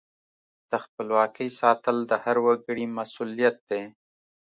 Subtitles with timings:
[0.69, 3.83] د خپلواکۍ ساتل د هر وګړي مسؤلیت دی.